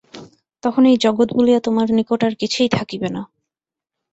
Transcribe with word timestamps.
তখন 0.63 0.83
এই 0.85 0.97
জগৎ 0.97 1.29
বলিয়া 1.33 1.59
তোমার 1.59 1.87
নিকট 1.97 2.19
আর 2.23 2.33
কিছুই 2.35 2.69
থাকিবে 2.69 3.09
না। 3.09 3.21